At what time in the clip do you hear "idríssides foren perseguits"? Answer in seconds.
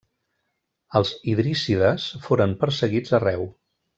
1.33-3.15